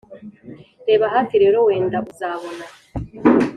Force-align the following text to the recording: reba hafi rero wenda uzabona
reba 0.87 1.05
hafi 1.15 1.35
rero 1.43 1.57
wenda 1.67 1.97
uzabona 2.11 2.65